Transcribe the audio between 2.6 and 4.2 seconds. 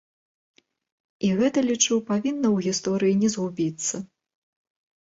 гісторыі не згубіцца.